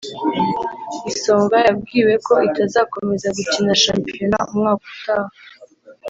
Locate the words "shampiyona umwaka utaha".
3.83-5.31